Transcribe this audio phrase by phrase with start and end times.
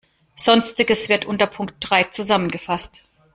[0.35, 3.03] Sonstiges wird unter Punkt drei zusammengefasst.